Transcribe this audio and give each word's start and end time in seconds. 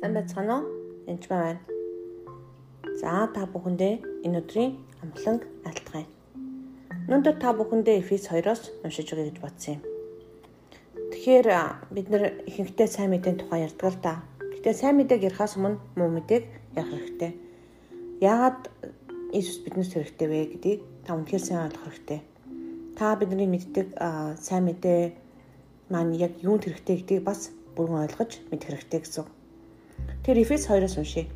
Сайн 0.00 0.14
байцгаана 0.16 0.54
уу? 0.56 0.64
Энд 1.12 1.24
байна. 1.28 1.60
За 3.00 3.28
та 3.36 3.44
бүхэндээ 3.52 4.24
энэ 4.24 4.40
өдрийн 4.40 4.72
амгланг 5.04 5.44
айлтгая. 5.68 6.08
Өнөөдөр 7.04 7.36
та 7.36 7.52
бүхэндээ 7.52 8.00
Эфес 8.00 8.24
2-оос 8.32 8.72
уншиж 8.80 9.12
өгье 9.12 9.28
гэж 9.28 9.36
бодсон 9.44 9.76
юм. 9.76 9.82
Тэгэхээр 11.12 11.48
бид 11.92 12.06
нэр 12.08 12.24
ихэнхдээ 12.48 12.88
сайн 12.88 13.12
мэдээний 13.12 13.44
тухай 13.44 13.60
ярьдаг 13.68 13.88
л 13.92 14.00
да. 14.00 14.24
Гэтэ 14.40 14.72
сайн 14.72 14.96
мэдээг 14.96 15.28
ярихаас 15.28 15.60
өмнө 15.60 15.76
муу 16.00 16.08
мэдээг 16.16 16.44
ярих 16.80 16.92
хэрэгтэй. 16.96 17.32
Яагаад 18.24 18.72
Иесус 19.36 19.60
биднээс 19.60 19.92
хэрэгтэй 19.92 20.28
вэ 20.32 20.40
гэдгийг 20.56 20.80
та 21.04 21.12
үнэхээр 21.12 21.44
сайн 21.44 21.68
ойлгох 21.68 21.84
хэрэгтэй. 21.92 22.20
Та 22.96 23.20
бидний 23.20 23.48
мэддэг 23.52 24.00
сайн 24.40 24.64
мэдээ 24.64 25.12
маань 25.92 26.16
яг 26.16 26.40
юунд 26.40 26.64
хэрэгтэй 26.64 26.96
гэдгийг 27.04 27.20
бас 27.28 27.52
бүрэн 27.76 28.08
ойлгож 28.08 28.40
мэдэх 28.48 28.80
хэрэгтэй 28.80 29.00
гэсэн. 29.04 29.28
Тэр 30.24 30.36
Эфес 30.42 30.68
2-оос 30.68 30.96
уншия. 31.00 31.26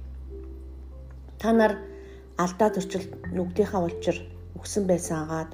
Та 1.40 1.52
нар 1.52 1.72
алдаа 2.36 2.68
зөрчил 2.74 3.06
нүгдийнхаа 3.36 3.80
улчир 3.86 4.16
өгсөн 4.58 4.84
байсан 4.90 5.24
агаад 5.24 5.50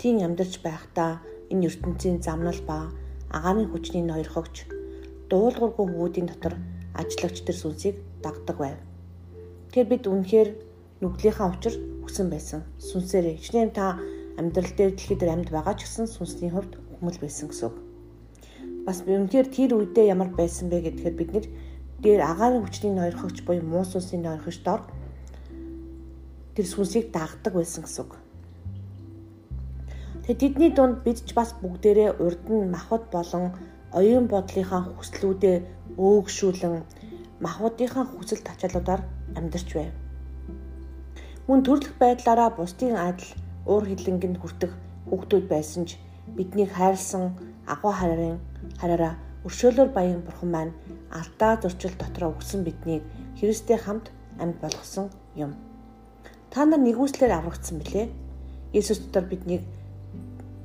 тийм 0.00 0.20
амьдарч 0.26 0.54
байхдаа 0.66 1.20
энэ 1.52 1.66
ертөнцийн 1.68 2.18
замнал 2.26 2.60
ба 2.68 2.76
агаарын 3.36 3.70
хүчний 3.70 4.04
ноёрхогч 4.06 4.54
дуулуургүй 5.30 5.86
хүүдийн 5.90 6.28
дотор 6.30 6.54
ажиллагч 7.00 7.36
тэр 7.46 7.56
сүнсийг 7.58 7.96
дагдаг 8.24 8.56
байв. 8.60 8.78
Тэр 9.72 9.86
бид 9.90 10.04
үнэхээр 10.06 10.48
нүглийнхаа 11.02 11.48
учир 11.54 11.74
өгсөн 12.04 12.28
байсан. 12.30 12.60
Сүнсээр 12.88 13.36
хичнээн 13.38 13.70
та 13.76 13.96
амьдрал 14.40 14.72
дээр 14.76 14.92
дэлхийд 14.94 15.22
амьд 15.22 15.48
байгаа 15.54 15.74
ч 15.78 15.84
гэсэн 15.84 16.06
сүнсний 16.10 16.50
хувьд 16.52 16.72
хүмүл 16.98 17.18
байсан 17.22 17.48
гэсэн 17.48 17.68
үг 17.68 17.76
бас 18.90 19.04
үнэхээр 19.06 19.48
тэр 19.54 19.70
үедээ 19.76 20.10
ямар 20.10 20.30
байсан 20.34 20.66
бэ 20.72 20.90
гэдгээр 20.90 21.14
бид 21.14 21.30
нэр 21.30 21.46
дээр 22.02 22.20
агаарын 22.32 22.64
хүчний 22.64 22.92
ноёрхогч 22.96 23.44
буюу 23.44 23.64
муу 23.72 23.84
сүнсийн 23.84 24.22
ноёрхогч 24.24 24.58
дор 24.64 24.80
тэр 26.54 26.66
сүнсийг 26.66 27.12
дагдаг 27.12 27.52
байсан 27.54 27.84
гэсэн 27.84 28.02
үг. 28.04 28.12
Тэгээ 30.24 30.40
тэдний 30.40 30.70
дунд 30.72 30.96
бид 31.04 31.18
ч 31.26 31.34
бас 31.38 31.52
бүгдээрээ 31.60 32.10
урд 32.24 32.44
нь 32.48 32.72
махбод 32.74 33.04
болон 33.12 33.44
оюун 33.92 34.26
бодлынхаа 34.32 34.82
хүслүүдээ 34.96 35.56
өөгшүүлэн 35.98 36.74
махбодынхаа 37.44 38.04
хүсэл 38.08 38.46
тачаалуудаар 38.46 39.02
амьдарч 39.38 39.68
байв. 39.74 39.92
Мөн 41.48 41.60
төрөлх 41.66 41.94
байдлаараа 41.98 42.50
бусдын 42.54 42.94
адил 42.96 43.32
уур 43.66 43.84
хилэнгэнд 43.88 44.38
хүртэх 44.40 44.72
хүүхдүүд 45.08 45.44
байсан 45.52 45.82
ч 45.88 45.98
биднийг 46.36 46.70
хайрлсан 46.78 47.34
агуу 47.66 47.92
харарын 47.92 48.38
хараараа 48.80 49.14
өршөөлөөр 49.46 49.90
баян 49.96 50.20
бурхан 50.26 50.50
маань 50.52 50.72
алдаа 51.18 51.52
зурчил 51.62 51.94
дотроо 51.98 52.30
өгсөн 52.36 52.64
биднийг 52.64 53.02
Христтэй 53.38 53.78
хамт 53.80 54.12
амьд 54.42 54.56
болгосон 54.60 55.06
юм. 55.36 55.52
Та 56.50 56.64
нар 56.64 56.80
нэгүслэр 56.80 57.32
аврагдсан 57.34 57.78
билээ. 57.80 58.06
Есүс 58.72 58.98
дотор 59.00 59.24
биднийг 59.30 59.62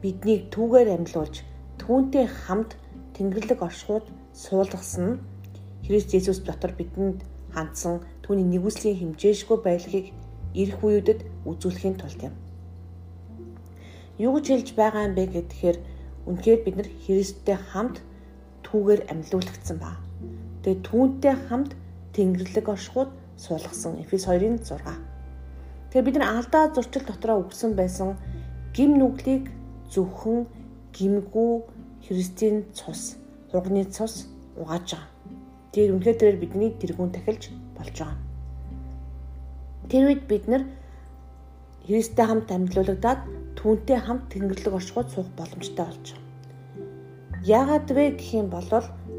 биднийг 0.02 0.52
түүгээр 0.54 0.90
амьлуулж 0.98 1.36
түүнтэй 1.80 2.26
хамт 2.28 2.76
Тэнгэрлэг 3.16 3.60
оршихуйд 3.64 4.06
суулгасан 4.34 5.24
Христ 5.86 6.12
Есүс 6.18 6.44
дотор 6.44 6.72
бидэнд 6.76 7.24
хандсан 7.56 8.04
түүний 8.24 8.48
нэгүслийн 8.52 9.00
хэмжээшгүй 9.00 9.58
байдлыг 9.64 10.06
ирэх 10.54 10.80
үеүүдэд 10.84 11.20
үзүүлэхийн 11.48 11.96
тулд 11.98 12.20
юм. 12.28 12.36
Юу 14.20 14.36
гэж 14.36 14.46
хэлж 14.52 14.70
байгаа 14.76 15.08
юм 15.08 15.16
бэ 15.16 15.24
гэхээр 15.32 15.78
Үнэхээр 16.26 16.60
бид 16.66 16.76
нар 16.76 16.90
Христтэй 17.06 17.58
хамт 17.72 18.02
түүгээр 18.66 19.02
амьлуулагдсан 19.14 19.78
ба. 19.78 19.96
Тэгээ 20.66 20.82
түүнтэй 20.82 21.36
хамт 21.48 21.72
Тэнгэрлэг 22.18 22.66
оршихуд 22.74 23.14
суулгасан 23.38 24.02
Эфес 24.02 24.26
2-ын 24.26 24.58
6. 24.66 24.82
Тэгээ 25.92 26.06
бид 26.06 26.18
нар 26.18 26.42
алдаа 26.42 26.74
зурчил 26.74 27.06
дотроо 27.06 27.46
өгсөн 27.46 27.78
байсан 27.78 28.18
гим 28.74 28.98
нүглийг 28.98 29.52
зөвхөн 29.94 30.50
гимгүү 30.96 31.54
Христийн 32.08 32.66
цус, 32.74 33.18
хуганы 33.52 33.86
цус 33.86 34.28
угааж 34.58 34.98
байгаа. 34.98 35.10
Тэр 35.74 35.94
үнэхээр 35.96 36.18
тэрээр 36.20 36.42
бидний 36.42 36.72
тэргүүн 36.74 37.12
тахилж 37.14 37.44
болж 37.78 37.96
байгаа. 38.00 38.20
Тэр 39.90 40.04
үед 40.10 40.24
бид 40.26 40.46
нар 40.50 40.64
Христтэй 41.86 42.26
хамт 42.26 42.50
амьдлуулагдаад 42.50 43.22
түүнтэй 43.60 44.00
хамт 44.02 44.34
Тэнгэрлэг 44.34 44.74
оршихуйд 44.74 45.10
суух 45.14 45.30
боломжтой 45.38 45.86
болж 45.86 46.06
байгаа. 46.10 46.25
Яагаад 47.46 47.94
вэ 47.94 48.18
гэх 48.18 48.34
юм 48.42 48.50
бол 48.50 48.66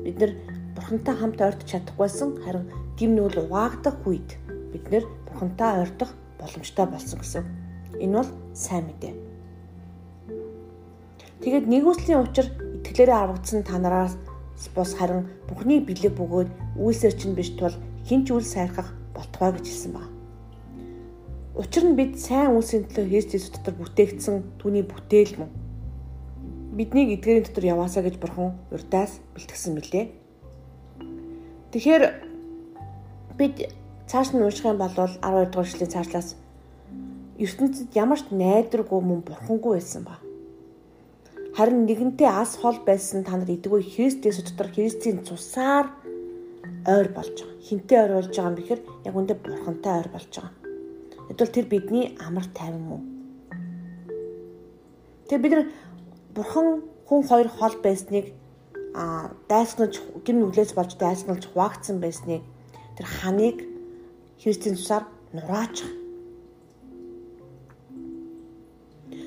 бид 0.02 0.18
нар 0.18 0.32
Бурхантай 0.74 1.14
хамт 1.14 1.38
ойртож 1.38 1.70
чадахгүйсэн 1.70 2.42
харин 2.42 2.66
гим 2.98 3.14
нүгэл 3.14 3.46
угаагдах 3.46 4.02
үед 4.02 4.34
бид 4.74 4.84
нэр 4.90 5.06
Бурхантай 5.30 5.86
ойртох 5.86 6.10
боломжтой 6.42 6.86
болсон 6.90 7.22
гэсэн. 7.22 7.44
Энэ 8.02 8.18
бол 8.18 8.30
сайн 8.50 8.90
мэдээ. 8.90 9.14
Тэгээд 11.38 11.70
нэгүслийн 11.70 12.26
учир 12.26 12.50
итгэлээрээ 12.82 13.14
аврагдсан 13.14 13.62
та 13.62 13.78
нараас 13.78 14.18
бус 14.74 14.90
харин 14.98 15.30
Бурхны 15.46 15.78
бэлэг 15.86 16.18
бөгөөд 16.18 16.50
үйлсээр 16.82 17.14
чинь 17.14 17.38
биш 17.38 17.54
тул 17.54 17.78
хинч 18.10 18.34
үл 18.34 18.42
сайрхах 18.42 18.90
болтугай 19.14 19.54
гэж 19.54 19.70
хэлсэн 19.70 19.92
байна. 19.94 20.10
Учир 21.54 21.84
нь 21.86 21.94
бид 21.94 22.18
сайн 22.18 22.58
үйлсийн 22.58 22.90
төлөө 22.90 23.06
Христ 23.06 23.54
дотор 23.54 23.74
бүтээгдсэн 23.78 24.58
түүний 24.58 24.82
бүтээл 24.82 25.38
мөн. 25.38 25.50
Биднийг 26.76 27.08
эдгээрийн 27.16 27.48
дотор 27.48 27.64
яваасаа 27.64 28.04
гэж 28.04 28.20
бурхан 28.20 28.52
урдаас 28.68 29.16
бэлтгэсэн 29.32 29.72
мөлий. 29.72 30.12
Тэгэхээр 31.72 32.04
бид 33.40 33.72
цааш 34.04 34.36
нь 34.36 34.44
унших 34.44 34.68
юм 34.68 34.76
бол 34.76 34.92
12 34.92 35.24
дугаар 35.24 35.64
эшлэлийн 35.64 35.94
цаашлаас 35.96 36.36
ертөнцид 37.40 37.96
ямар 37.96 38.20
ч 38.20 38.28
найдваргүй 38.28 39.00
мөн 39.00 39.24
бурхангүй 39.24 39.80
байсан 39.80 40.04
ба. 40.04 40.20
Харин 41.56 41.88
нэгэнтээ 41.88 42.28
ас 42.28 42.60
хол 42.60 42.76
байсан 42.84 43.24
та 43.24 43.40
нар 43.40 43.48
идэггүй 43.48 43.80
Христээс 43.80 44.44
дотор 44.44 44.68
Христийн 44.68 45.24
цусаар 45.24 45.88
ойр 46.84 47.08
болж 47.08 47.40
байгаа. 47.40 47.56
Хинтээ 47.64 47.98
ойр 48.04 48.12
болж 48.20 48.32
байгаа 48.36 48.52
юм 48.52 48.58
бэхэр 48.60 48.80
яг 49.08 49.14
үндэ 49.16 49.34
бурхантай 49.40 49.92
ойр 50.04 50.10
болж 50.12 50.28
байгаа. 50.28 50.52
Тэгвэл 51.32 51.56
тэр 51.56 51.66
бидний 51.72 52.04
амар 52.20 52.46
тайван 52.52 52.84
мөн. 52.84 53.02
Тэгээ 55.26 55.42
бид 55.42 55.52
нар 55.56 55.66
бурхан 56.36 56.84
хүн 57.08 57.20
хоёр 57.28 57.48
хол 57.48 57.74
байсныг 57.86 58.26
а 58.94 59.32
дайсгалж 59.48 59.94
гин 60.24 60.40
нүглээс 60.40 60.72
болж 60.76 60.92
дайсгалж 61.00 61.44
хуваагдсан 61.48 61.96
байсныг 62.00 62.42
тэр 62.96 63.06
ханыг 63.18 63.56
Христийн 64.40 64.76
тусаар 64.76 65.04
нураач. 65.32 65.76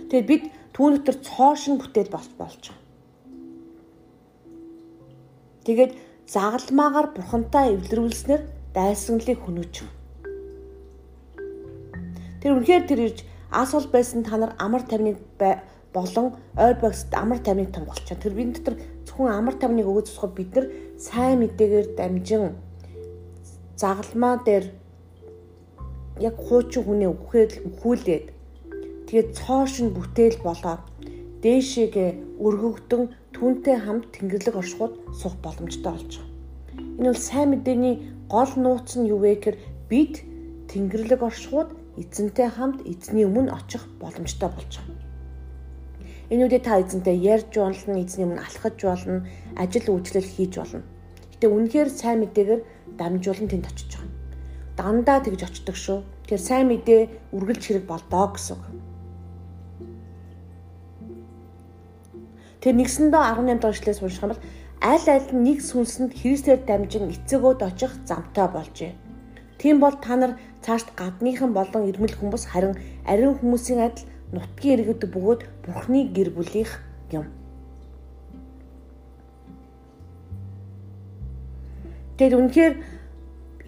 Тэгээд 0.09 0.29
бид 0.29 0.43
түүн 0.73 1.01
дотор 1.01 1.17
цоошин 1.27 1.75
бүтээл 1.81 2.13
болж 2.13 2.29
байгаа. 2.37 2.77
Тэгээд 5.65 5.91
загалмаагаар 6.33 7.07
бурхантай 7.13 7.73
эвлэрүүлснээр 7.73 8.41
дайсгалыг 8.73 9.39
хөнөөж 9.41 9.73
байгаа. 9.81 9.97
Тэр 12.41 12.51
үнэхээр 12.55 12.83
тэр 12.89 12.99
ирж 13.05 13.19
ас 13.51 13.73
бол 13.73 13.89
байсан 13.93 14.23
та 14.23 14.37
нар 14.37 14.53
амар 14.57 14.81
тавныг 14.85 15.17
болон 15.93 16.27
ойр 16.57 16.75
багсд 16.81 17.13
амар 17.13 17.39
тавныг 17.39 17.71
томголч 17.73 18.03
чана. 18.05 18.21
Тэр 18.21 18.33
бидний 18.33 18.55
дотор 18.57 18.75
зөвхөн 19.05 19.33
амар 19.33 19.55
тавныг 19.57 19.87
өгөөж 19.89 20.07
тусахад 20.09 20.33
бид 20.37 20.51
нар 20.55 20.65
сайн 20.97 21.39
мэдээгээр 21.41 21.87
дамжин 21.97 22.43
загалмаа 23.81 24.35
дээр 24.45 24.65
яг 26.19 26.35
хуучин 26.35 26.83
хүнээ 26.83 27.09
өгөхөд 27.15 27.51
өхүүлээд 27.67 28.25
тэгээд 29.07 29.29
цоошин 29.39 29.87
бүтээл 29.95 30.39
болоод 30.43 30.83
дээшээгээ 31.43 32.09
өргөгдөн 32.45 33.03
түүнтэй 33.35 33.77
хамт 33.79 34.11
тэнгэрлэг 34.11 34.55
оршихуд 34.59 34.93
суух 35.15 35.35
боломжтой 35.39 35.91
болж 35.95 36.11
байгаа. 36.19 36.27
Энэ 36.99 37.09
бол 37.11 37.23
сайн 37.29 37.47
мэдээний 37.55 37.95
гол 38.27 38.51
нууц 38.59 38.89
нь 38.99 39.07
юу 39.07 39.19
вэ 39.23 39.31
гэхээр 39.39 39.57
бид 39.87 40.13
тэнгэрлэг 40.67 41.21
оршихуд 41.23 41.69
эзэнтэй 42.01 42.49
хамт 42.51 42.83
эзний 42.91 43.23
өмнө 43.23 43.55
очих 43.55 43.83
боломжтой 44.03 44.49
болж 44.51 44.71
байгаа. 44.75 44.98
Энүүдээ 46.29 46.61
та 46.61 46.77
эзэнтэй 46.77 47.17
ярьж 47.17 47.57
болно, 47.57 47.97
эзний 47.97 48.25
өмнө 48.29 48.45
алхаж 48.45 48.77
болно, 48.85 49.25
ажил 49.57 49.89
үйлчлэл 49.89 50.29
хийж 50.29 50.53
болно. 50.61 50.85
Гэтэ 51.33 51.49
үнэхээр 51.49 51.89
сайн 51.89 52.21
мэдээгээр 52.21 52.61
дамжуулан 53.01 53.49
тэнд 53.49 53.65
очиж 53.65 53.89
байгаа. 53.97 54.13
Дандаа 54.77 55.19
тэгж 55.25 55.41
очдог 55.49 55.73
шүү. 55.73 55.99
Тэгэхээр 56.29 56.43
сайн 56.45 56.67
мэдээ 56.69 57.33
үргэлж 57.33 57.63
хэрэг 57.65 57.85
болдоо 57.89 58.25
гэсэн. 58.37 58.59
Тэр 62.61 62.75
нэгсэндээ 62.77 63.23
18 63.23 63.57
дахь 63.63 63.73
эшлээс 63.73 64.03
унших 64.03 64.21
юм 64.21 64.31
бол 64.35 64.43
аль 64.85 65.07
аль 65.09 65.29
нь 65.33 65.43
нэг 65.47 65.59
сүнсэнд 65.65 66.13
Христээр 66.13 66.61
дамжин 66.67 67.09
эцэгөөд 67.09 67.59
очих 67.65 67.91
замтай 68.05 68.47
болжээ. 68.51 68.93
Тийм 69.57 69.79
бол 69.81 69.95
та 69.97 70.15
нар 70.15 70.37
цаашд 70.61 70.93
гадныхан 70.93 71.51
болон 71.57 71.89
ирмэл 71.89 72.15
хүмүүс 72.19 72.45
харин 72.51 72.75
ариун 73.07 73.35
хүмүүсийн 73.39 73.79
адил 73.79 74.05
нутгийн 74.33 74.79
иргэд 74.79 75.03
бөгөөд 75.09 75.41
бурхны 75.65 76.09
гэр 76.13 76.29
бүлийнх 76.33 76.73
юм. 77.11 77.25
Тэгэд 82.17 82.35
үнэхээр 82.35 82.73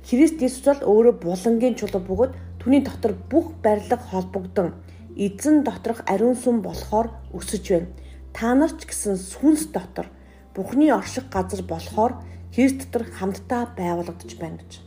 Христ 0.06 0.38
Иесус 0.42 0.66
бол 0.66 0.81
өөрөө 0.92 1.16
булангийн 1.24 1.78
чулуу 1.80 2.02
бөгөөд 2.04 2.34
түүний 2.60 2.81
дотор 2.84 3.13
бүх 3.31 3.56
барилга 3.63 3.98
холбогдсон 3.98 4.75
эзэн 5.16 5.63
доторх 5.63 6.04
ариун 6.06 6.36
сүм 6.36 6.62
болохоор 6.62 7.10
өсөж 7.31 7.64
байна. 7.72 7.90
Та 8.36 8.54
нар 8.56 8.72
ч 8.75 8.88
гэсэн 8.90 9.16
сүнс 9.16 9.72
дотор 9.72 10.07
Бухны 10.54 10.92
орших 10.92 11.30
газар 11.31 11.64
болохоор 11.64 12.14
Христ 12.52 12.92
дотор 12.92 13.07
хамтдаа 13.07 13.72
байгуулагдаж 13.78 14.36
байна 14.36 14.60
гэж. 14.60 14.84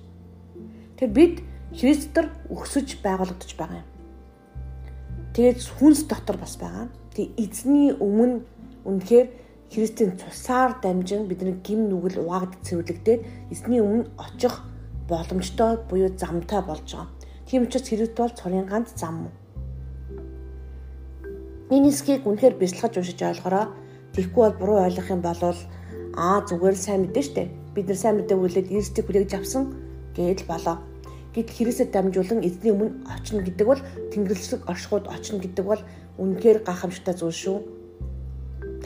Тэгэхээр 1.01 1.13
бид 1.17 1.35
Христ 1.73 2.13
дотор 2.13 2.29
өсөж 2.53 3.01
байгуулагдаж 3.01 3.53
байгаа 3.57 3.81
юм. 3.81 3.94
Тэгээд 5.35 5.67
хүнс 5.67 6.07
дотор 6.07 6.39
бас 6.39 6.55
байгаа. 6.55 6.87
Тэг 7.11 7.35
эзний 7.35 7.91
өмнө 7.91 8.47
үнэхээр 8.87 9.29
Христийн 9.75 10.15
цусаар 10.15 10.79
дамжин 10.79 11.27
бидний 11.27 11.59
гим 11.59 11.91
нүгэл 11.91 12.23
угаагд 12.23 12.63
цэвэрлэгдээд 12.63 13.51
эзний 13.51 13.83
өмнө 13.83 14.15
очих 14.15 14.63
боломжтой 15.11 15.83
буюу 15.91 16.15
замтай 16.15 16.63
болж 16.63 16.87
байгаа. 16.87 17.11
Тийм 17.51 17.67
учраас 17.67 17.89
Христ 17.91 18.15
бол 18.15 18.31
цорын 18.31 18.71
ганц 18.71 18.95
зам. 18.95 19.35
Энэ 21.75 21.91
хэсгийг 21.91 22.23
үнэхээр 22.23 22.55
бяцлахаж 22.55 22.95
уншиж 23.03 23.19
ойлгороо. 23.19 23.75
Тэгэхгүй 24.15 24.43
бол 24.47 24.59
буруу 24.59 24.79
ойлгох 24.87 25.11
юм 25.11 25.23
бол 25.27 25.43
аа 26.15 26.47
зүгээр 26.47 26.79
л 26.79 26.85
сайн 26.87 27.01
мэдэн 27.11 27.25
штэ. 27.27 27.51
Бид 27.75 27.91
нар 27.91 27.99
сайн 27.99 28.23
мэдээ 28.23 28.39
үлээд 28.39 28.71
Христийг 28.71 29.11
хүлээгж 29.11 29.33
авсан 29.35 29.75
гэдэл 30.15 30.47
болоо. 30.47 30.79
Гэт 31.35 31.51
Христэд 31.51 31.91
дамжуулан 31.91 32.47
эзний 32.47 32.71
өмнө 32.71 33.03
очно 33.11 33.43
гэдэг 33.43 33.67
бол 33.67 33.83
Тэнгэрлэг 34.15 34.71
оршихуд 34.71 35.11
очно 35.11 35.43
гэдэг 35.43 35.65
бол 35.67 35.83
үнэхээр 36.23 36.63
гахамшигтай 36.63 37.15
зүйл 37.19 37.35
шүү. 37.35 37.59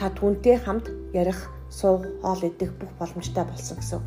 Та 0.01 0.09
түнтэй 0.09 0.57
хамт 0.57 0.89
ярих, 1.13 1.53
суух, 1.69 2.09
хоол 2.25 2.41
идэх 2.41 2.73
бүх 2.81 2.89
боломжтой 2.97 3.45
болсон 3.45 3.77
гэсэн. 3.77 4.01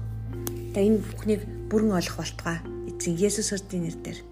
Тэгээ 0.74 0.88
энэ 0.90 1.02
бүхнийг 1.06 1.42
бүрэн 1.70 1.94
ойлгох 1.94 2.18
болтугай. 2.18 2.58
Эзэн 2.90 3.14
Есүс 3.14 3.54
Христосийн 3.54 3.86
нэрээр 3.86 4.31